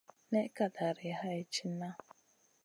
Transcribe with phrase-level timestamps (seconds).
[0.31, 1.89] Ney ka dari hay tìhna.